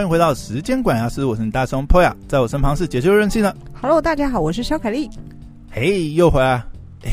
[0.00, 3.54] 欢迎回到时间管家师，我是你大松 Poya，在我身旁是解救任性的。
[3.82, 5.10] Hello，大家好，我是肖凯丽。
[5.70, 6.64] 嘿，hey, 又回来，
[7.04, 7.10] 哎，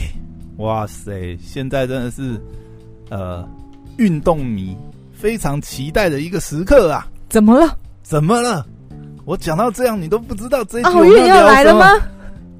[0.55, 2.41] 哇塞，现在真的是
[3.09, 3.45] 呃，
[3.97, 4.73] 运动迷
[5.11, 7.05] 非常期待的一个时刻啊！
[7.27, 7.77] 怎么了？
[8.03, 8.65] 怎么了？
[9.25, 12.01] 我讲到这样，你都不知道这奥运要来了吗？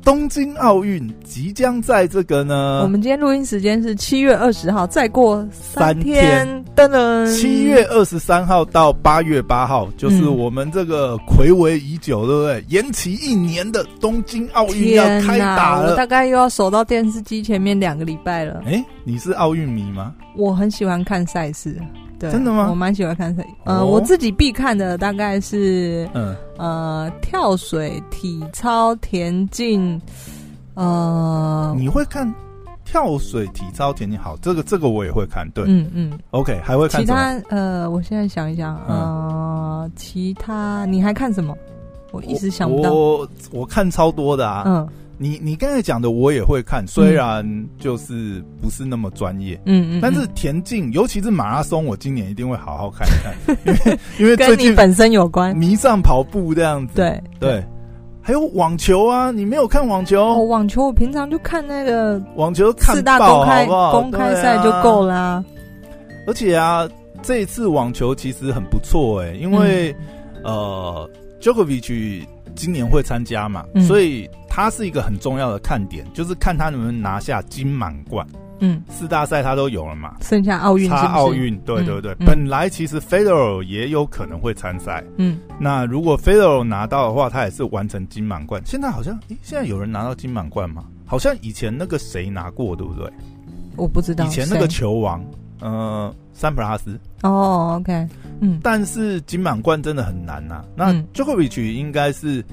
[0.08, 12.64] 东京奥运即将在这个呢，我们今天录音时间是七月二十号，再过三天，噔噔，七月二十三号到八月八号，就是我们这个睽违已久，对不对？
[12.70, 18.64] 延期一年的东京奥运要开打了，我大概又要守到电视机前面两个礼拜了。
[18.66, 20.16] 哎，你是奥运迷吗？
[20.38, 21.78] 我很喜欢看赛事。
[22.20, 22.68] 对真的吗？
[22.70, 30.02] 我蛮喜欢看赛，呃，哦、我自己必看的大概是，嗯，呃，跳水、体操、田径，
[30.74, 32.32] 呃，你会看
[32.86, 34.20] 跳水、体操、田径？
[34.20, 37.40] 好，这个这个我也会看，对，嗯嗯，OK，还会看其他？
[37.50, 41.56] 呃，我现在想一想，呃，嗯、其他你还看什么？
[42.12, 44.88] 我一直想不到，我我，我看超多的啊，嗯。
[45.20, 47.44] 你你刚才讲的我也会看，虽然
[47.80, 57.64] 就是不是那么专业，嗯嗯，但是田径，尤其是马拉松，我今年一定会好好看一看， 因为因为最近本身有关，迷上跑步这样子，对对，
[58.22, 60.22] 还有网球啊，你没有看网球？
[60.22, 65.44] 哦，网球我平常就看那个网球看四大公开公开赛就够啦。
[66.28, 66.88] 而且啊，
[67.24, 69.96] 这一次网球其实很不错哎，因为
[70.44, 71.10] 呃
[71.42, 72.24] ，Djokovic
[72.54, 74.30] 今年会参加嘛，所以。
[74.58, 78.26] 他是一个很重要的看点，就是看他能不能拿下金满贯。
[78.60, 81.56] 嗯，四大赛他都有了嘛，剩下奥运差奥运。
[81.60, 85.04] 对对对，嗯、本来其实 Federer 也有可能会参赛。
[85.18, 88.60] 嗯，那如果 Federer 拿到的话，他也是完成金满贯。
[88.66, 90.86] 现在好像，诶，现在有人拿到金满贯吗？
[91.06, 93.08] 好像以前那个谁拿过，对不对？
[93.76, 94.26] 我不知道。
[94.26, 97.00] 以前那个球王，谁呃，三普拉斯。
[97.22, 98.08] 哦，OK。
[98.40, 100.66] 嗯，但是金满贯真的很难呐、啊。
[100.76, 102.44] 那 Djokovic 应该是。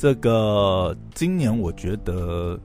[0.00, 2.58] 这个今年我觉得，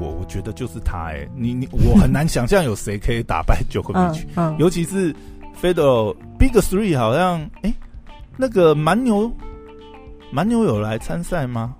[0.00, 4.24] 我我觉得就是他哎、欸，你你我很难想象有谁可以打败 Djokovic，
[4.58, 5.14] 尤其是
[5.62, 7.74] Federer Big Three 好像哎、欸，
[8.36, 9.30] 那个蛮牛
[10.32, 11.76] 蛮牛有来参赛吗？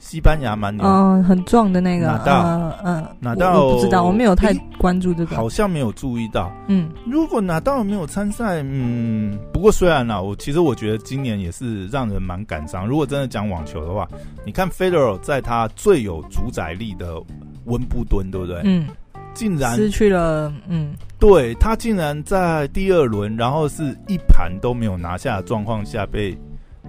[0.00, 12.86] 西班牙蛮牛，嗯，很壮的那个，拿到，嗯，拿到，我不知道，我没有太关注这个，好像没有注意到，嗯，如果拿到没有参赛，嗯，不过虽然呢，我其实我觉得今年也是让人蛮感伤。
[12.86, 14.08] 如果真的讲网球的话，
[14.44, 17.22] 你看 Federer 在他最有主宰力的
[17.66, 18.62] 温布敦，对不对？
[18.64, 18.88] 嗯，
[19.34, 26.34] 竟然失去了，嗯，对，他竟然在第二轮，然后是一盘都没有拿下的状况下被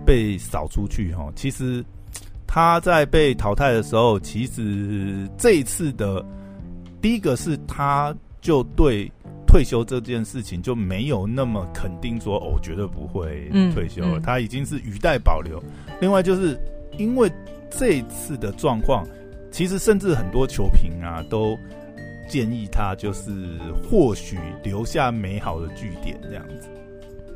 [0.06, 1.84] 被扫出去，哈，其实。
[2.54, 6.22] 他在被淘汰的时候，其实这一次的
[7.00, 9.10] 第一个是，他就对
[9.48, 14.18] 退休这件事情就没有那么肯定说，说哦，绝对不会退休了。
[14.18, 15.64] 嗯嗯、他已经是语带保留。
[16.02, 16.60] 另外，就是
[16.98, 17.32] 因为
[17.70, 19.08] 这一次的状况，
[19.50, 21.58] 其实甚至很多球评啊都
[22.28, 23.32] 建议他，就是
[23.90, 26.68] 或许留下美好的句点这样子。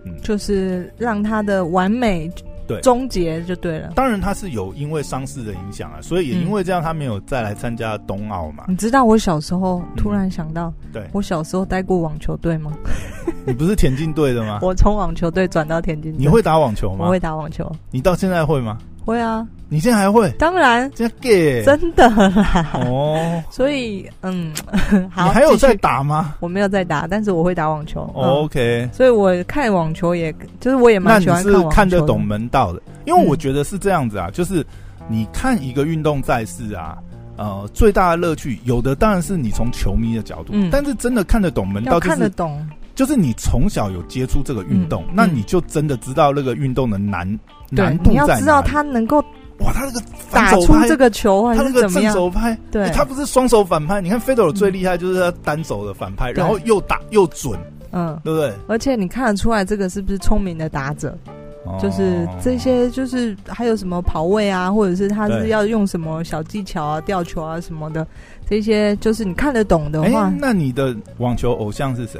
[0.04, 2.30] 嗯，就是让他的完美。
[2.68, 3.92] 对，终结就对了。
[3.96, 8.66] 当然他是有因为伤势的影响啊，所以也因为这样，他没有再来参加冬奥嘛。
[8.68, 12.72] 你知道我小时候突然想到，嗯、对我小时候待过网球队吗？
[13.46, 14.60] 你不是田径队的吗？
[14.62, 16.18] 我从网球队转到田径队。
[16.20, 17.06] 你会打网球吗？
[17.06, 17.72] 我会打网球。
[17.92, 18.78] 你到现在会吗？
[19.06, 19.48] 会啊。
[19.68, 20.30] 你现在还会？
[20.38, 22.70] 当然，这样 gay 真的啦。
[22.86, 24.54] 哦，所以嗯，
[25.10, 26.36] 好，你还有在打吗？
[26.40, 28.02] 我没有在打，但是我会打网球。
[28.14, 34.64] OK，所以我看网球，也就是我也蛮喜欢看是看得懂门道的，因为我觉得是这样子啊，就是
[35.08, 37.00] 你看一个运动赛事啊，
[37.36, 42.66] 呃，最大的乐趣有的当然是你从球迷的角度，但是真的看得懂门道，看得懂，
[42.96, 47.28] 就是你从小有接触这个运动，那你就真的知道那个运动的难
[47.70, 48.12] 难度在哪。
[48.12, 49.24] 你要知道他能够。
[49.60, 51.82] 哇，他那个打出这个球还是怎么样？
[51.82, 54.02] 他那个正手拍，对、欸，他不是双手反拍。
[54.02, 57.58] 你看费德勒最厉害就是他单手的反拍，嗯、然后又打又准，
[57.94, 58.52] 嗯，对不对？
[58.68, 61.18] 而且你看得出来这个是不是聪明的打者？
[61.64, 68.06] 哦、就是这些，就是还有什么跑位啊，或者是他是要用什么小技巧啊、吊球啊什么的，
[68.50, 70.26] 这些就是你看得懂的话。
[70.26, 72.20] 欸、那你的网球偶像是谁？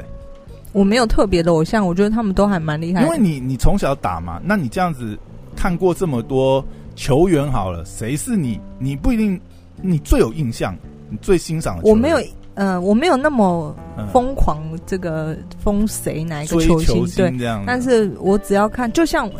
[0.76, 3.02] 我没有特别的偶像，我觉得他们都还蛮厉害。
[3.02, 5.18] 因为你你从小打嘛，那你这样子
[5.56, 6.64] 看过这么多。
[6.98, 8.58] 球员好了，谁是你？
[8.78, 9.38] 你不一定，
[9.82, 10.74] 你最有印象，
[11.10, 11.82] 你最欣赏的。
[11.84, 12.18] 我没有，
[12.54, 13.76] 呃，我没有那么
[14.10, 17.64] 疯狂，这个封谁哪一个球星，球星对。
[17.66, 19.30] 但是我只要看，就像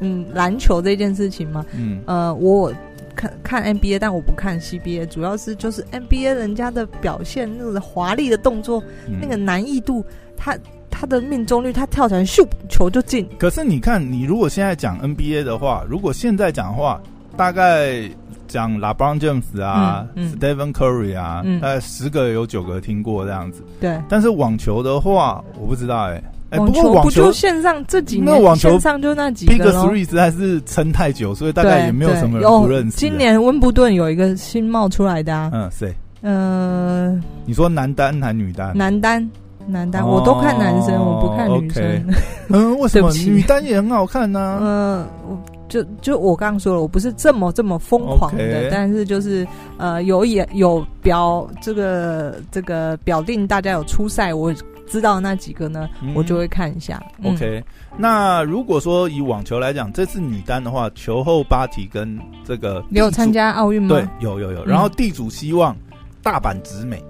[0.00, 2.72] 嗯篮球这件事情嘛，嗯，呃，我
[3.14, 10.04] 看看 NBA，但我不看 CBA，主要是就是 NBA 人家的表现，那个华丽的动作，嗯、那个难易度，
[10.36, 10.58] 他。
[10.94, 13.28] 他的命中率，他跳起来咻球就进。
[13.38, 17.00] 可是你看，你如果现在讲 NBA 的话，如果现在讲的话，
[17.36, 18.08] 大概
[18.46, 23.62] 讲 LeBron James 啊、嗯嗯、Stephen Curry 啊，嗯、大概十个有九个听过这样子。
[23.80, 24.00] 对。
[24.08, 26.24] 但是网球的话，我不知道哎、欸。
[26.50, 28.26] 哎、欸，网球线上这几年？
[28.26, 29.52] 那网球线上就那几个。
[29.52, 32.96] Big Three 实在是撑太久，所以大概也没有什么人不认识。
[32.96, 35.50] 今年温布顿有一个新冒出来的啊。
[35.52, 35.92] 嗯，谁？
[36.20, 38.76] 呃，你说男单还是女单？
[38.76, 39.28] 男单，
[39.66, 41.82] 男单，我都看男生，哦、我不看女生。
[41.84, 42.16] Okay、
[42.50, 43.10] 嗯，为什么？
[43.12, 44.58] 女单也很好看呢、啊。
[44.60, 45.38] 嗯，
[45.68, 49.46] 就就我刚刚说了，我不是这么这么疯狂的、但是就是
[49.78, 54.54] 呃，有也有表这个这个表定大家有出赛我。
[54.86, 57.02] 知道那几个呢，嗯、我就会看一下。
[57.24, 57.64] OK，、嗯、
[57.96, 63.88] 那如果说以网球来讲，这次女单的话，球后巴提跟这个你有参加奥运吗？
[63.88, 64.62] 对，有有有。
[64.62, 65.74] 然后地主希望
[66.22, 67.02] 大阪直美、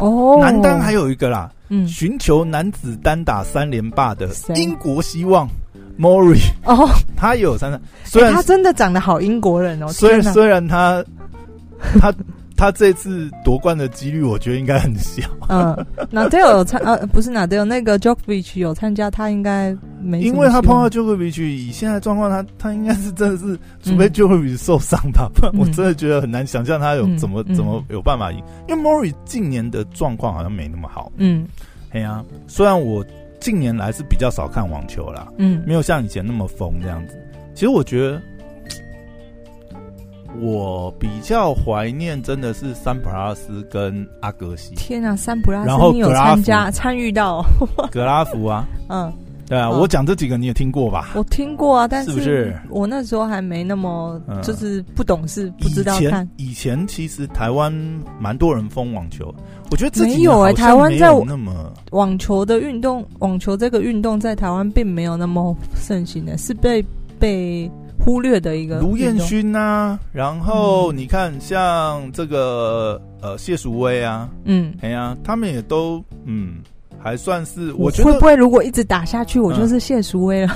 [0.00, 5.48] 哦，男单还有一个啦，嗯，寻求男子单打三连霸的英国希望
[5.98, 11.04] Mori 哦，他也有参赛，虽然、欸、他真的长得好英国人哦，虽然虽然他
[11.98, 12.14] 他。
[12.54, 15.28] 他这次夺冠的几率，我觉得应该很小。
[15.48, 15.74] 嗯，
[16.12, 20.20] 纳德尔有参呃，不是纳德尔，那个 Djokovic 有参加，他应该没。
[20.20, 28.42] 因为他碰到 Djokovic，以现在状况，他他应该是真的是，除非 Djokovic 受伤吧， 不然我真的觉得很难想象他有怎么、嗯、怎么有办法赢。
[28.68, 31.10] 因为 Murray 近年的状况好像没那么好。
[31.16, 31.46] 嗯，
[31.90, 33.04] 哎呀，虽然我
[33.40, 37.16] 近年来是比较少看网球啦，嗯，没有像以前那么疯这样子。
[37.54, 38.20] 其实我觉得。
[40.40, 44.74] 我比较怀念，真的是三普拉斯跟阿格西。
[44.76, 47.44] 天啊，三普拉斯，然后你有参加参与到
[47.92, 48.66] 格拉福啊？
[48.88, 49.12] 嗯，
[49.46, 51.10] 对啊，嗯、我讲这几个你也听过吧？
[51.14, 56.28] 我听过啊，但是是不是我那时候还没那么就是不懂事，嗯、不知道看。
[56.36, 57.72] 以前，以前其实台湾
[58.18, 59.34] 蛮多人疯网球，
[59.70, 66.84] 我觉得没有哎、欸，台湾在那么网球的运动，网球这个运动在台湾并没有那么盛行的，是被
[67.18, 67.70] 被。
[68.04, 76.56] 忽略的一个卢彦勋啊，然后你看像这个呃谢淑薇啊，嗯，哎呀、啊，他们也都嗯
[77.02, 80.54] 还算是，我觉得会不会如果一直打下去，我就是谢淑薇了？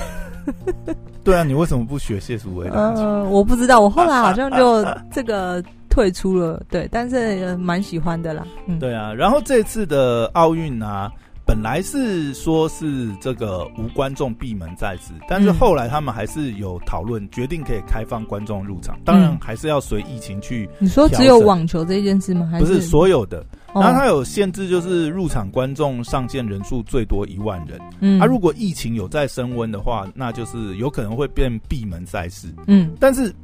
[0.87, 0.94] 嗯、
[1.25, 2.69] 对啊，你为什么不学谢淑薇？
[2.69, 8.46] 呃，我不知道，我后来好像就 这个退出了，对，但是蛮喜欢的啦。
[8.66, 11.10] 嗯，对啊，然后这次的奥运啊。
[11.48, 18.99] 本来是说是这个无观众闭门在此，但是后来他们还是有讨论，决定可以开放观众入场。
[19.04, 20.69] 当然还是要随疫情去。
[20.81, 22.49] 你说只有网球这件事吗？
[22.50, 23.46] 还是不是所有的？
[23.81, 27.81] 然后它有限制，就是入场观众上限人数最多一万人。
[28.00, 32.49] 嗯，啊，如果疫情有再升温的话，那就是有可能会变闭门赛事。
[32.67, 33.34] 嗯，但是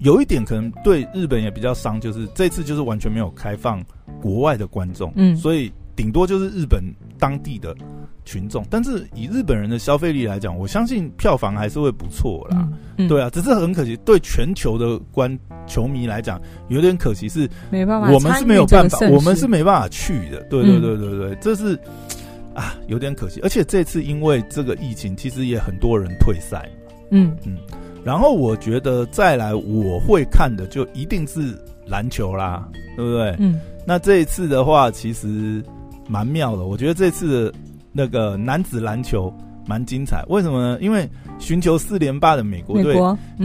[0.00, 3.82] 有一点可能对日本也比较伤，就是这次就是完全没有开放
[4.20, 5.12] 国外的观众。
[5.16, 5.72] 嗯，所以。
[5.94, 6.82] 顶多就是日本
[7.18, 7.74] 当地的
[8.24, 12.56] 群众，但是以日本人的消费力来讲，我相信票房还是会不错啦。
[12.70, 15.36] 嗯嗯、对啊，只是很可惜，对全球的观
[15.66, 20.40] 球迷来讲，有点可惜是没办法，我们是没有办法，我们是没办法去的。
[20.44, 21.78] 对对对对对，嗯、这是
[22.54, 23.40] 啊，有点可惜。
[23.42, 26.68] 而且这次因为这个疫情，其实也很多人退赛。
[27.10, 27.58] 嗯嗯，
[28.04, 32.66] 然后我觉得再来我会看的就一定是篮球啦，
[32.96, 33.36] 对不对？
[33.38, 35.62] 嗯，那这一次的话，其实。
[36.08, 37.58] 蛮妙的，我觉得这次的
[37.92, 39.32] 那个男子篮球
[39.66, 40.24] 蛮精彩。
[40.28, 40.78] 为什么呢？
[40.80, 42.96] 因为寻求四连霸的美国队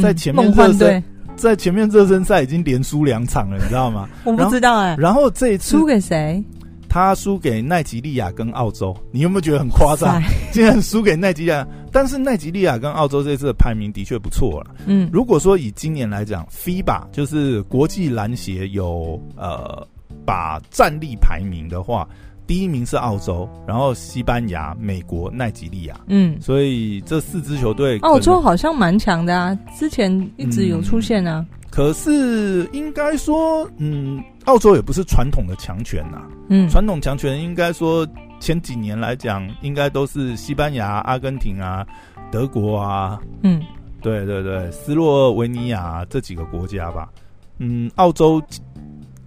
[0.02, 1.04] 在前面热身，
[1.36, 4.10] 在前面热身赛已经连输两场了，你知道吗？
[4.26, 4.96] 我不知道哎。
[4.98, 6.44] 然后这一次输给谁？
[6.90, 8.96] 他输给奈及利亚跟澳洲。
[9.12, 10.22] 你有没有觉得很夸张？
[10.52, 11.68] 竟然输给奈及利亚？
[11.92, 14.74] 但是奈及利亚跟澳洲这次的排名的确不错了。
[14.86, 19.86] 嗯，如果说以今年来讲，FIBA 就是国际篮协有呃
[20.26, 22.08] 把战力排名的话。
[22.48, 26.00] 第一名是澳洲，然后西班牙、美国、奈及利亚。
[26.08, 31.46] 嗯，所以这四支球队，澳洲好像蛮强的啊，之前一直有出现啊。
[31.50, 36.22] 嗯、可是应该说，嗯，澳洲也不是传统的强权呐。
[36.50, 38.08] 嗯，传统强权应该说
[38.40, 41.86] 前几年来讲，应该都是西班牙、阿根廷啊、
[42.32, 43.20] 德国啊。
[43.44, 43.62] 嗯，
[44.02, 47.10] 对对对，斯洛维尼亚这几个国家吧。
[47.58, 48.42] 嗯，澳洲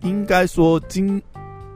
[0.00, 1.21] 应该说今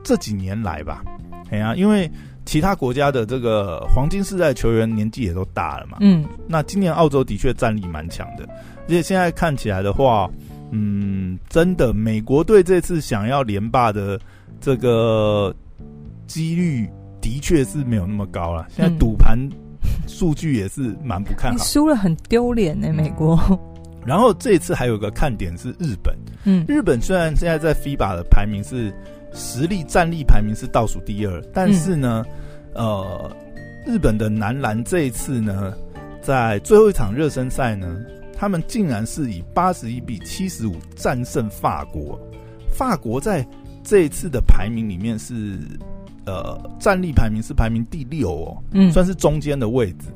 [0.01, 1.03] 这几年来吧。
[1.49, 2.09] 哎呀，因为
[2.45, 5.97] 其他国家的这个黄金世代球员年纪也都大了嘛。
[6.01, 8.47] 嗯，那今年澳洲的确战力蛮强的，
[8.83, 10.29] 而且现在看起来的话，
[10.71, 14.19] 嗯，真的美国队这次想要连霸的
[14.61, 15.53] 这个
[16.27, 16.87] 几率
[17.19, 18.67] 的确是没有那么高了。
[18.69, 19.37] 现在赌盘
[20.07, 23.39] 数据也是蛮不看好，输了很丢脸呢，美国。
[24.05, 28.93] 然后这次还有个看点是日本，嗯，日本虽然现在在 FIBA 的排名是。
[29.35, 32.25] 实力战力排名是倒数第二，但是呢，
[32.73, 33.35] 嗯、呃，
[33.85, 35.73] 日本的男篮这一次呢，
[36.21, 37.97] 在最后一场热身赛呢，
[38.35, 42.19] 他们竟然是以八十一比七十五战胜法国。
[42.71, 43.45] 法国在
[43.83, 45.57] 这一次的排名里面是，
[46.25, 50.07] 呃，战力排名是排名第六哦，嗯，算是中间的位置。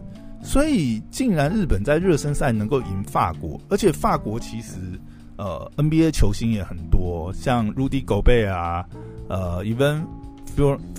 [0.41, 4.75] 所以，竟然日本在热身赛能够赢法国，而且法国其实
[5.39, 8.85] 呃 NBA 球星也很多，像 Rudy Gobert 啊，
[9.29, 10.01] 呃 Even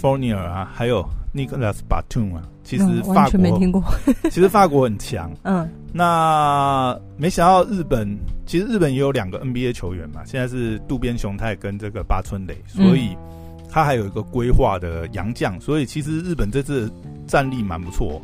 [0.01, 2.43] Fournier 啊，还有 Nicolas Batum 啊。
[2.65, 3.83] 其实法国没听过，
[4.31, 5.31] 其实法国很强。
[5.43, 8.17] 嗯， 那没想到日本，
[8.47, 13.17] 其实日本也有两个 NBA 球员嘛，现在是渡边雄太跟这个八村垒，所以
[13.69, 16.91] 他还有一个规划的洋将，所以其实日本这次
[17.27, 18.23] 战力蛮不错。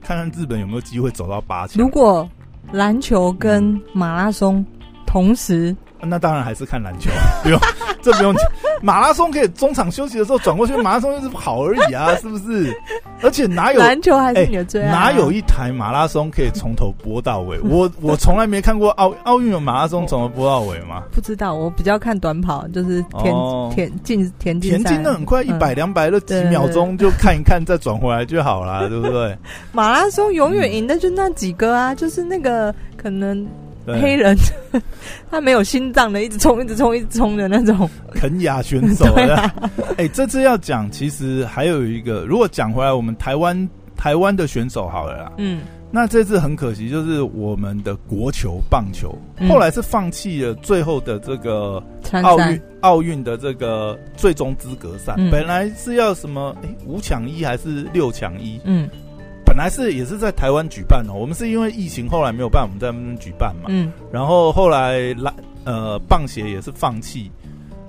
[0.00, 1.82] 看看日本有没有机会走到八强。
[1.82, 2.28] 如果
[2.72, 4.64] 篮球跟马拉松
[5.12, 7.10] 同时，那当然还是看篮球，
[7.44, 7.60] 不用，
[8.00, 8.50] 这不用讲。
[8.80, 12.74] 马拉松可以中场休息的时候转过去，马拉松就是跑而已啊， 是不是？
[13.22, 14.88] 而且哪有篮球还是你的最爱？
[14.88, 15.12] 啊欸？
[15.12, 17.60] 哪有一台马拉松可以从头播到尾？
[17.62, 21.02] 我我从来没看过奥奥运有马拉松从头播到尾吗？
[21.12, 29.36] 不知道，我比较看短跑，就是田、哦、田径田径田径的很快，一百两百的几秒钟就看一看，再转回来就好了，对不对？
[29.70, 33.46] 马拉松永远赢的就那几个啊，就是那个可能。
[33.86, 34.36] 黑人，
[35.30, 39.04] 他没有心脏的，一直冲，一直冲，一直冲的那种肯亚选手。
[39.16, 39.54] 哎、啊
[39.96, 45.32] 欸，这次要讲，其实还有一个，如果讲回来，我们台湾台湾的选手好了啦。
[45.38, 51.82] 嗯，那这次很可惜，就是我们的国球棒球，嗯、后来是放弃了最后的这个
[52.22, 58.60] 奥运奥运的这个最终资格赛，嗯、本来是要什么哎、欸、五抢一还是六抢一？
[58.64, 58.88] 嗯。
[59.52, 63.64] 本来是也是在台湾举办哦，我们是因为疫情后来没有办法，我们在那边举办嘛。
[63.68, 65.30] 嗯，然后后来来
[65.64, 67.30] 呃棒协也是放弃，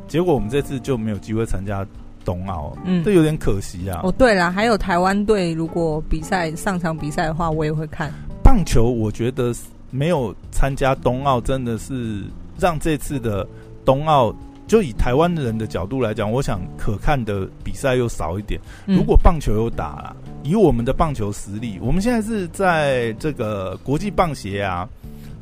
[0.09, 1.87] 结果我们这次就没有机会参加
[2.25, 4.01] 冬奥，嗯，这有点可惜啊。
[4.03, 8.11] 哦，对了，还有台湾队如果比赛上场比赛的话，我也会看。
[8.43, 9.55] 棒球我觉得
[9.89, 12.25] 没有参加冬奥，真的是
[12.59, 13.47] 让这次的
[13.85, 14.35] 冬奥。
[14.65, 18.59] 就以台湾人的角度来讲，我想可看的比赛又少一点。
[18.85, 24.87] 如果棒球又打了，以我们的棒球实力，我们现在是在这个国际棒协啊，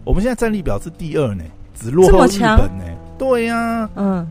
[0.04, 1.44] 我们现在战力表是第二呢，
[1.76, 2.84] 只落后日本呢。
[3.18, 4.28] 对呀、啊，嗯，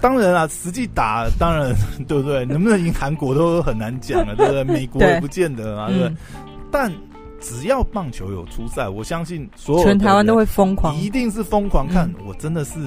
[0.00, 1.74] 当然啊，实际打当然
[2.06, 2.44] 对不对？
[2.44, 4.64] 能不能赢韩国都很难讲了，对不对？
[4.64, 6.16] 美国也不见得啊，对， 对不对？
[6.70, 6.92] 但
[7.40, 12.10] 只要棒球有出赛，我相信所有全台湾都会疯狂，一定是疯狂看。
[12.26, 12.78] 我真的是。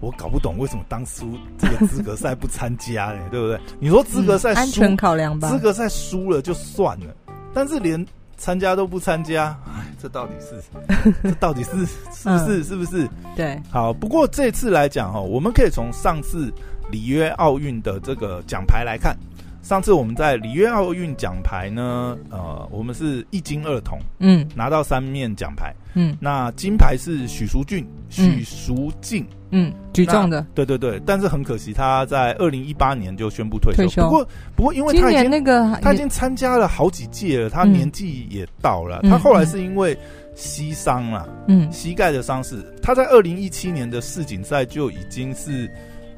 [0.00, 3.20] 我搞不懂为什么当初这个资格赛不参加呢？
[3.30, 3.60] 对不对？
[3.78, 7.14] 你说资格赛、嗯、安全考量吧，资格赛输了就算了，
[7.52, 8.04] 但是连
[8.36, 11.70] 参加都不参加，哎，这到底是 这到底是
[12.12, 13.08] 是不是、嗯、是不是？
[13.36, 13.92] 对，好。
[13.92, 16.50] 不过这次来讲哈，我们可以从上次
[16.90, 19.16] 里约奥运的这个奖牌来看。
[19.62, 33.82] 上次我们在里约奥运奖牌呢，呃，我们是一金二铜，嗯，拿到三面奖牌，嗯，那金牌是许淑俊、许淑净，嗯，举重的，对对对，但是很可惜他在二零一八年就宣布退休。
[33.82, 34.02] 退休。
[34.02, 39.96] 不过不过，因为他已经那个他已经参加了好几届了，他年纪也到了，嗯、他后来是因为
[40.34, 45.70] 膝伤了，嗯，膝盖的伤势，他在二零一七年的世锦赛就已经是。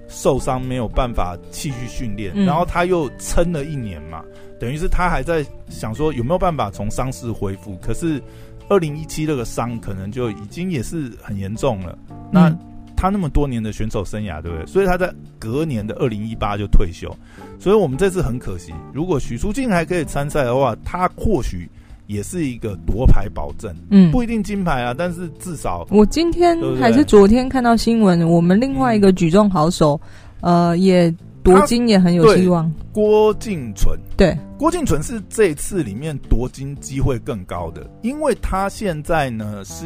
[0.08, 4.22] 受伤没有办法继续训练，嗯、然后他又撑了一年嘛，
[4.60, 7.78] 等于是他还在想说有没有办法从伤势恢复。
[7.80, 8.20] 可是
[8.68, 11.98] 二零一七那个伤可能就已经也是很严重了。
[12.10, 12.58] 嗯、那
[13.02, 14.64] 他那么多年的选手生涯，对不对？
[14.64, 17.12] 所以他在隔年的二零一八就退休。
[17.58, 21.68] 所以我们这次很可惜，如果许淑静还可以参赛的话，他或许。
[22.08, 29.98] 也是一个夺牌保证，嗯，不一定金牌啊，但是至少我今天还是昨天看到新闻，我们另外一个举重好手，
[30.40, 32.70] 嗯、呃，也夺金也很有希望。
[32.92, 39.84] 郭敬淳，对，郭敬淳是这次里面夺金机会更高的，因为他现在呢是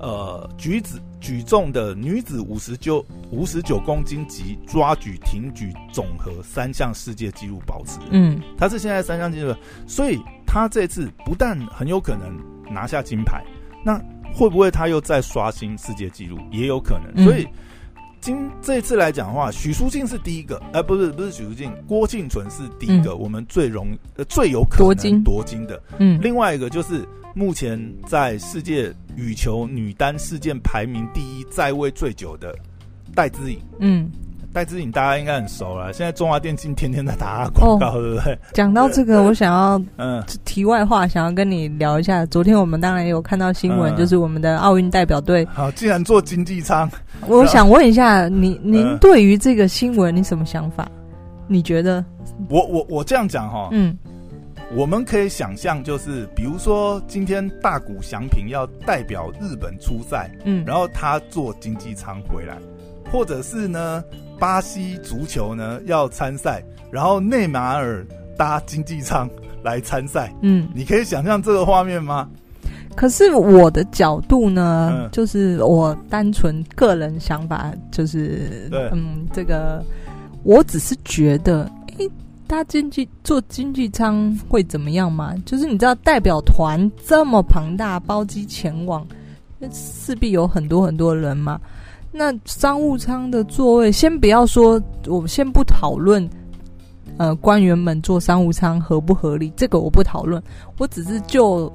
[0.00, 9.54] 呃举子举重的女子五十九五十九公斤级抓举、挺举总和三项世界纪录保持，嗯，她是现在三项纪录，
[9.86, 10.20] 所以。
[10.46, 12.38] 她这次不但很有可能
[12.72, 13.42] 拿下金牌，
[13.84, 14.00] 那
[14.32, 16.38] 会不会她又再刷新世界纪录？
[16.52, 17.24] 也有可能。
[17.24, 17.44] 所以
[18.24, 25.78] 今这次来讲的话，许淑净是第一个，哎、呃，不是不是许淑净，郭婞淳是第一个，我们最容呃最有可能夺金的。
[25.98, 32.56] 嗯，另外一个就是目前在世界羽球女单事件排名第一，在位最久的
[33.14, 33.58] 戴资颖。
[33.80, 34.10] 嗯。
[34.54, 38.38] 戴志颖大家应该很熟了，现在中华电信天天在打广告，对不对？
[38.52, 42.24] 讲到这个，我想要嗯，题外话，想要跟你聊一下。
[42.26, 45.44] 昨天我们当然也有看到新闻，就是我们的奥运代表队。
[45.52, 46.88] 好，既然做经济舱，
[47.26, 50.88] 我想问一下，您您对于这个新闻你什么想法？
[51.48, 52.04] 你觉得？
[52.48, 53.98] 我我我这样讲哈，嗯，
[54.72, 62.56] 我们可以想象，就是比如说今天大谷翔平要代表日本出赛，嗯，然后他坐经济舱回来，
[63.10, 64.02] 或者是呢，
[64.38, 69.28] 巴西足球呢要参赛，然后内马尔搭经济舱
[69.62, 72.28] 来参赛，嗯，你可以想象这个画面吗？
[72.96, 79.84] 可是我的角度呢，嗯、就是我单纯个人想法，就是嗯，这个
[80.44, 82.08] 我只是觉得，诶，
[82.46, 85.34] 搭经济坐经济舱会怎么样嘛？
[85.44, 89.04] 就是你知道，代表团这么庞大，包机前往，
[89.58, 91.60] 那势必有很多很多人嘛。
[92.16, 96.30] 那商务舱的座位，先不要说，我们先不讨论，
[97.18, 100.42] 呃，官员们坐商务舱合不合理，这个我不讨论，
[100.78, 101.72] 我只是就。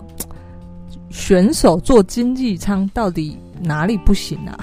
[1.11, 4.55] 选手坐经济舱到底哪里不行啊？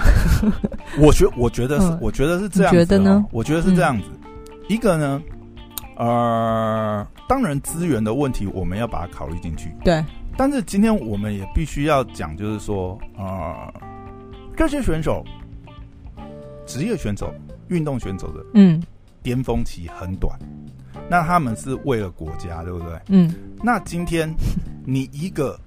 [0.97, 2.79] 我觉我觉得是，嗯、我觉得是这样子。
[2.79, 3.25] 觉得呢？
[3.33, 4.07] 我觉得是这样子。
[4.23, 5.21] 嗯、一个呢，
[5.97, 9.75] 呃，当然资源的问题我们要把它考虑进去。
[9.83, 10.01] 对。
[10.37, 13.53] 但是今天我们也必须要讲，就是说，呃，
[14.55, 15.25] 这些选手，
[16.67, 17.33] 职业选手、
[17.69, 18.83] 运动选手的，嗯，
[19.23, 20.37] 巅峰期很短。
[21.09, 23.01] 那他们是为了国家，对不对？
[23.07, 23.33] 嗯。
[23.63, 24.31] 那今天
[24.85, 25.59] 你一个。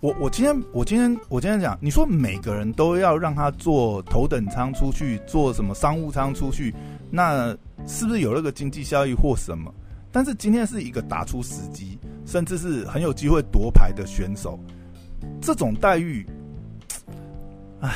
[0.00, 6.74] 我我今天我今天我今天讲，你说每个人都要让他坐头等舱出去，坐什么商务舱出去，
[7.10, 9.72] 那是不是有那个经济效益或什么？
[10.12, 14.60] 但是今天是一个打出时机，甚至是很有机会夺牌的选手，
[15.40, 16.26] 这种待遇，
[17.80, 17.90] 唉，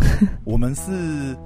[0.44, 1.36] 我们是。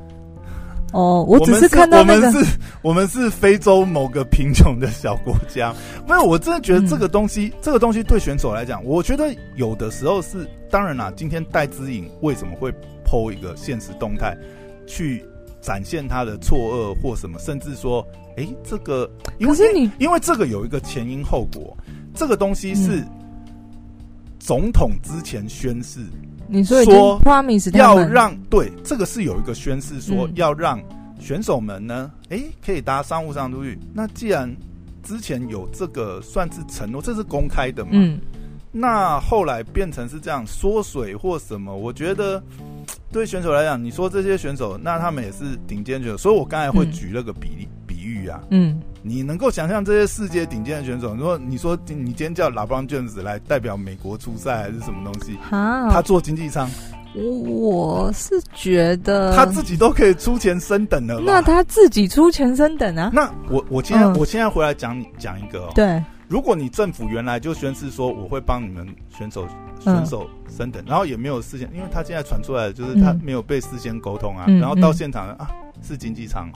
[0.94, 5.74] 哦，我只是看到那个，我们是，我们是，非洲某个贫穷的小国家。
[6.06, 11.12] 没有，我真的觉得这个东西，嗯、这个东西对选手来讲，我觉得有的时候是，当然啦。
[11.16, 12.72] 今天戴资颖为什么会
[13.04, 14.38] PO 一个现实动态，
[14.86, 15.24] 去
[15.60, 21.76] 展现他的错愕或什么，甚至说，哎、欸，这个，因为你因为这个有一个前因后果，
[22.14, 23.02] 这个东西是
[24.38, 26.00] 总统之前宣誓。
[26.54, 30.80] 你说 promise 要让对这个是有一个宣誓说要让
[31.18, 33.76] 选手们呢，哎、欸，可以搭商务舱出去。
[33.92, 34.54] 那既然
[35.02, 37.90] 之前有这个算是承诺，这是公开的嘛？
[37.94, 38.20] 嗯。
[38.70, 41.76] 那后来变成是这样缩水或什么？
[41.76, 42.40] 我觉得
[43.10, 47.68] 对选手来讲，你说这些选手，那他们也是顶尖选手，所以我刚才会举那个比例。
[48.04, 55.36] 喻啊，嗯，你能够想象这些世界顶尖的选手，如果你说你今天叫 LeBron James 来代表美国出赛，还是什么东西？
[55.50, 56.70] 哈，他做经济舱，
[57.14, 59.34] 我是觉得。
[59.34, 61.20] 他自己都可以出钱升等了。
[61.20, 63.10] 那他自己出钱升等啊？
[63.12, 69.46] 那我我今天、嗯、我现在回来讲你讲一个哦，对，如果你政府原来就宣誓说我会帮你们选手
[69.80, 75.50] 选手升等，嗯、然后也没有事先，因为他现在传出来的就是他没有被事先沟通啊，嗯、然后到现场、嗯、啊
[75.82, 76.50] 是经济舱。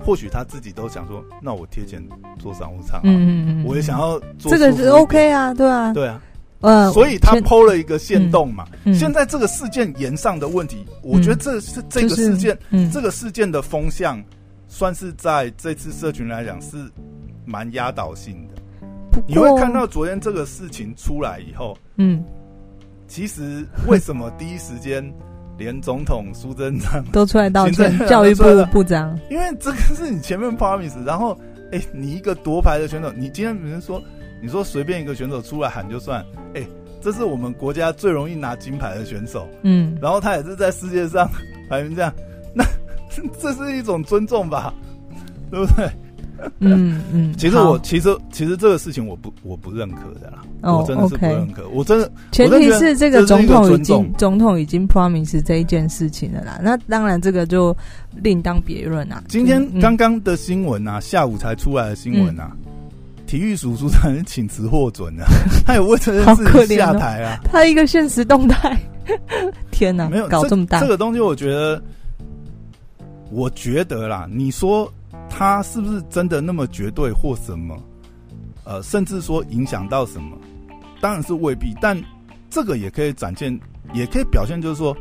[0.00, 2.02] 或许他自己都想说，那我贴钱
[2.38, 6.20] 做商务舱，嗯嗯，我也想要做这个是 OK 啊，对啊，对啊，
[6.60, 8.66] 呃，所以他 PO 了一个线动嘛。
[8.92, 12.58] 现在这个事件延上的问题，我觉得这是这个事件，
[12.92, 14.22] 这个事件的风向，
[14.66, 16.76] 算是在这次社群来讲是
[17.44, 19.22] 蛮压倒性的。
[19.28, 22.24] 你会看到昨天这个事情出来以后，嗯，
[23.06, 25.04] 其实为什么第一时间？
[25.58, 31.38] 连总统苏贞昌 都出来道歉， 教育部 部长，因为这个是你前面 promise，然后
[31.72, 34.02] 哎、欸，你一个夺牌的选手，你今天比如说，
[34.42, 36.20] 你说随便一个选手出来喊就算，
[36.54, 36.68] 哎、欸，
[37.00, 41.28] 这是我们国家最容易拿金牌的选手，嗯，然后他也是在世界上
[41.68, 42.12] 排名这样，
[42.54, 42.64] 那
[43.40, 44.72] 这是一种尊重吧，
[45.50, 45.88] 对不对？
[46.58, 57.76] 嗯嗯， 其实我其实其实这个事情我不我不认可的啦，我真的是不认可，我真的前提是这个总统已经总统已经 promise 这一件事情了啦，那当然这个就
[58.16, 59.22] 另当别论啊。
[59.28, 62.50] 今天刚刚的新闻啊，下午才出来的新闻啊，
[63.26, 65.26] 体育署署长请辞获准啊，
[65.66, 68.78] 他有为这件事情下台啊，他一个现实动态，
[69.70, 70.80] 天哪，没有搞这么大。
[70.80, 71.82] 这个东西，我觉得
[73.30, 74.92] 我觉得啦，你说。
[75.36, 77.76] 他是不是真的那么绝对或什么？
[78.62, 80.38] 呃，甚至说影响到什么？
[81.00, 82.00] 当然是未必，但
[82.48, 83.58] 这个也可以展现，
[83.92, 84.96] 也可以表现，就是说，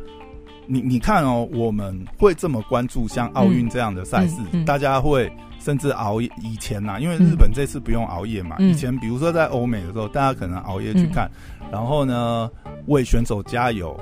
[0.65, 6.27] 你你看哦，我们会这么关注像奥运这样的赛事，嗯嗯嗯、大家会甚至熬夜。
[6.41, 11.29] 以前呐、啊，因为日本这次不用熬夜嘛，嗯、以前比如说在欧美的时候，大家可能熬夜去看，
[11.61, 12.49] 嗯、然后呢，
[12.87, 13.95] 为选手加油。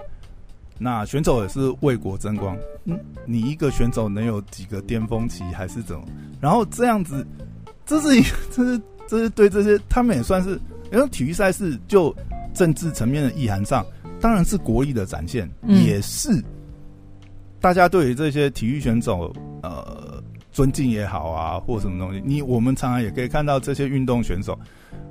[0.83, 6.03] 那选手也是为国争光，嗯，你一个选手能有几个巅峰期还是怎么？
[6.41, 7.23] 然后这样子，
[7.85, 10.59] 这是一， 这是这是对这些他们也算是，
[10.91, 12.11] 因为体育赛事就
[12.51, 13.85] 政治层面的意涵上，
[14.19, 16.43] 当然是国力的展现，嗯、也是
[17.59, 22.19] 大家对于这些体育选手呃尊敬也好啊，或什么东西。
[22.25, 24.57] 你我们常常也可以看到这些运动选手，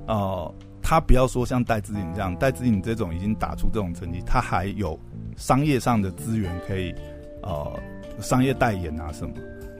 [0.08, 0.52] 呃，
[0.90, 4.98] 他不要说像戴资颖这样，戴资颖这种已经打出这种成绩，他还有
[5.36, 6.92] 商业上的资源可以，
[7.44, 7.80] 呃，
[8.20, 9.32] 商业代言啊什么。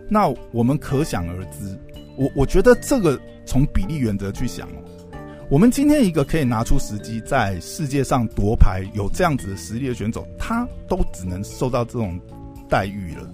[0.09, 1.77] 那我们可想而知，
[2.17, 5.19] 我我觉得这个从比例原则去想哦，
[5.51, 12.21] 我们今天一个可以拿出时机在世界上夺牌有这样子的实力的选手，他都只能受到这种
[12.69, 13.29] 待遇了。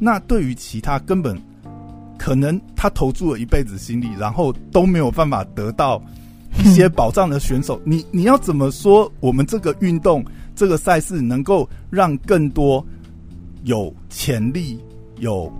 [0.00, 1.40] 那对于其他根本
[2.18, 6.02] 可能他投注了一辈子心力，然后都没有办法得到
[6.58, 12.84] 一些保障的选手，你你要怎么说我们这个运动这个赛事能够让更多
[13.64, 14.78] 有潜力
[15.18, 15.52] 有？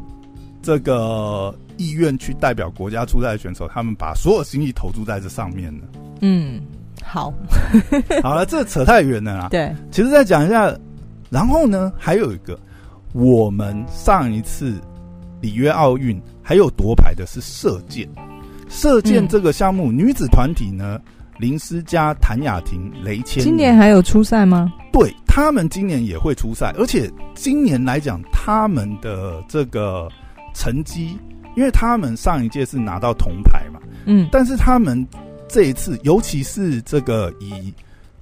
[0.64, 5.83] 这个意愿去代表国家出赛的选手，他们把所有心意投注在这上面呢。
[6.20, 6.61] 嗯，
[7.02, 7.35] 好，
[8.22, 9.48] 好了，这扯太远了啦。
[9.48, 10.72] 对，其实再讲一下，
[11.31, 12.57] 然后呢，还有一个，
[13.12, 14.81] 我们上一次
[15.40, 18.09] 里约奥运还有夺牌的是射箭，
[18.72, 21.00] 射箭这个项目，嗯、女子团体呢，
[21.38, 24.72] 林思佳、谭雅婷、雷千，今年还有出赛吗？
[24.92, 30.08] 对，他们今年也会出赛，而且今年来讲，他们的这个。
[30.54, 31.18] 成绩，
[31.56, 35.08] 因为他们上一届是拿到铜牌嘛，嗯，但是他们
[35.48, 37.72] 这一次，尤其是这个以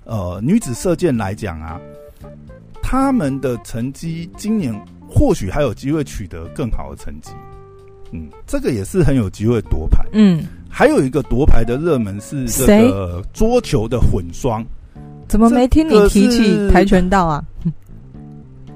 [0.04, 1.80] 呃女子射箭来讲啊，
[2.80, 4.72] 他们的成绩今年
[5.08, 7.32] 或许还有机会取得更好的成绩，
[8.12, 14.64] 嗯，这个也是很有机会夺牌，嗯，还有一个夺牌的热门是这个桌球的混双，
[15.28, 17.44] 怎么没听你提起跆拳道啊？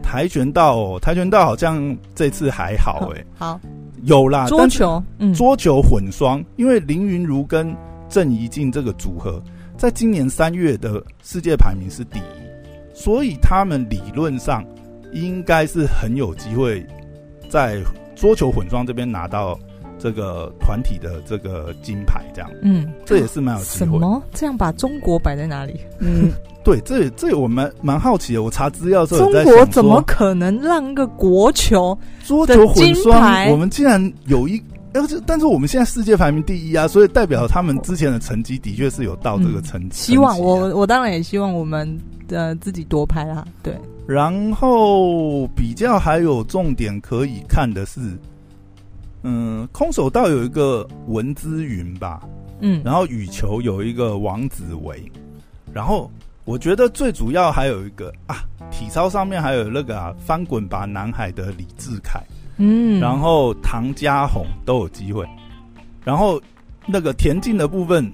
[0.02, 3.60] 跆拳道哦，跆拳道好像这次还好哎、欸，好。
[4.04, 4.46] 有啦。
[4.48, 7.74] 桌球，嗯，桌球混双，因为林云如跟
[8.06, 9.42] 郑怡静这个组合，
[9.78, 14.62] 在今年三月的世界排名是第一，所以他们理论上
[15.12, 16.86] 应该是很有机会
[17.48, 17.80] 在
[18.14, 19.58] 桌球混双这边拿到
[19.98, 23.78] 这个团体的这个金牌，这样，嗯，这也是蛮有机会。
[23.78, 24.22] 什么？
[24.32, 25.80] 这样把中国摆在哪里？
[25.98, 26.32] 嗯。
[26.64, 28.42] 对，这这我蛮蛮好奇的。
[28.42, 33.50] 我查资料的时候，中国怎么可能让一个国球桌球混双？
[33.50, 34.58] 我们竟然有一，
[34.90, 39.94] 但是但是我们现在世界排名第一啊，所以代表他们之前的成绩的确是有到这个成绩。
[39.94, 42.00] 希望我我当然也希望我们
[42.30, 43.44] 呃自己多拍啦。
[43.62, 48.00] 对，然后比较还有重点可以看的是，
[49.22, 52.22] 嗯，空手道有一个文之云吧，
[52.60, 55.02] 嗯，然后羽球有一个王子维，
[55.72, 56.10] 然后。
[56.46, 62.22] 我觉得最主要还有一个啊，体操上面还有那个啊，翻滚吧男孩的李志凯，
[62.58, 65.26] 嗯，然后唐家红都有机会，
[66.04, 66.38] 然后
[66.86, 68.12] 那个田径的部分，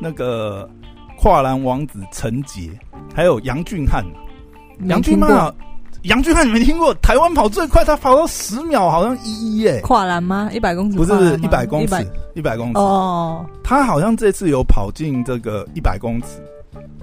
[0.00, 0.68] 那个
[1.16, 2.76] 跨栏王子陈杰，
[3.14, 4.04] 还有杨俊翰，
[4.84, 5.54] 杨俊翰，
[6.02, 6.94] 杨俊翰你没听过？
[7.02, 10.48] 台湾跑最快，他跑到十秒，好像一一耶，跨栏吗？
[10.52, 10.96] 一百公尺？
[10.96, 16.26] 不是，一百公尺，一百公尺哦，他好像这次有跑进这个一百公尺。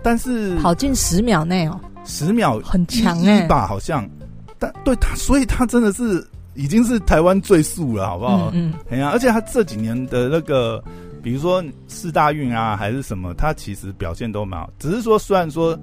[0.01, 4.07] 但是跑进十秒内哦，十秒很强哎吧，好像，
[4.59, 8.51] 但对他，所以他真的是已经是台湾最速了，好不好？
[8.53, 10.81] 嗯，哎呀，而且他这几年的那个，
[11.23, 14.69] 比如说四大运啊，还是什么，他其实表现都蛮好。
[14.77, 15.77] 只是说，虽然说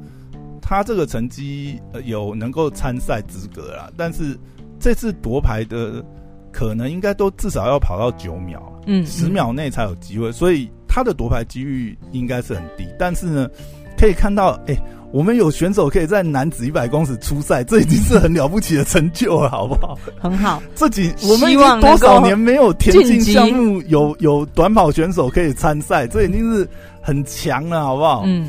[0.62, 4.38] 他这个成绩有能够参赛资格啦，但是
[4.80, 6.02] 这次夺牌的
[6.50, 12.86] 可能应该都至少要跑到九秒，嗯，十秒内才有机会，所以他的夺牌几率应该是很低。
[12.98, 13.46] 但是呢。
[13.94, 19.96] 可以看到，哎、欸，我们有选手可以在男子一百公尺出赛，这已经是很了不起的成就了，好不好？
[20.18, 20.60] 很好。
[20.74, 26.66] 这几我们已经多少年没有田径项目有有短跑选手可以参赛，这已经是
[27.00, 28.24] 很强了，好不好？
[28.26, 28.48] 嗯。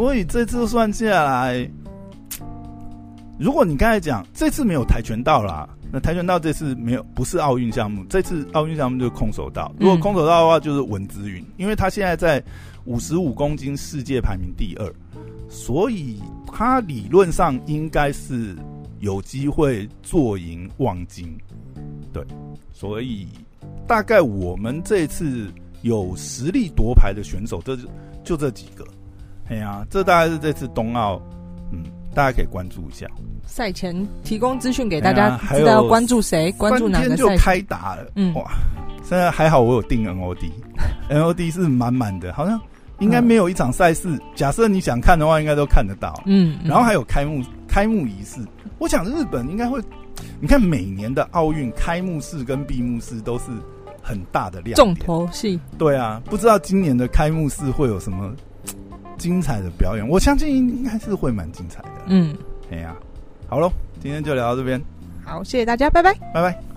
[0.00, 1.70] 所以这次算下来，
[3.38, 8.02] 如果你刚才讲这次没有跆拳道啦，那跆拳道这次没有，不是奥运项目。
[8.08, 9.70] 这次奥运项目就是空手道。
[9.78, 12.42] 如果空手道的话，就是文姿云，因为他现在在。
[12.86, 14.90] 五十五公斤世界排名第二，
[15.50, 16.18] 所以
[16.50, 18.56] 他理论上应该是
[19.00, 21.36] 有机会坐赢望京。
[22.10, 22.24] 对，
[22.72, 23.28] 所以
[23.86, 27.82] 大概我们这次有实力夺牌的选手，这就
[28.24, 28.82] 就这几个。
[29.50, 31.20] 哎呀，这大概是这次冬奥，
[31.72, 31.84] 嗯，
[32.14, 33.06] 大家可以关注一下。
[33.44, 36.50] 赛前提供资讯给大家，知道要关注谁？
[36.52, 37.16] 关注哪个赛？
[37.16, 38.50] 就开打了，嗯，哇！
[39.02, 42.58] 现在还好，我有订 NOD，NOD 是满满的，好像。
[43.00, 46.22] 应该没有一场赛事，假设你想看的话，应该都看得到。
[46.26, 48.46] 嗯，然后还有开幕开幕仪式，
[48.78, 49.80] 我想日本应该会。
[50.38, 53.44] 你看每年的奥运开幕式跟闭幕式都是
[54.02, 55.58] 很大的量，重头戏。
[55.78, 58.30] 对啊，不知道今年的开幕式会有什么
[59.20, 60.08] 精彩的表演？
[60.08, 61.88] 我相信应该是会蛮精彩的。
[62.06, 62.34] 嗯，
[62.72, 62.96] 哎呀，
[63.46, 64.80] 好喽，今天就聊到这边。
[65.22, 66.69] 好，谢谢大家，拜拜，拜拜。